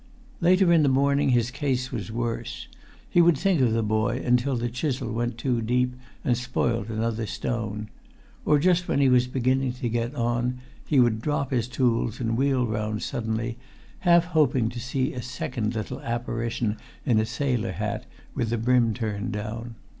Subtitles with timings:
[0.39, 2.67] Later in the morning his case was worse.
[3.07, 7.27] He would think of the boy until the chisel went too deep and spoilt another
[7.27, 7.87] stone.
[8.43, 12.35] Or, just when he was beginning to get on, he would drop his tools and
[12.35, 13.59] wheel round suddenly,
[13.99, 18.95] half hoping to see a second little apparition in a sailor hat with the brim
[18.95, 19.75] turned down.